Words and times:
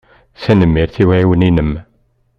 Tanemmirt 0.41 0.95
i 1.01 1.03
uɛiwen-inem. 1.07 1.71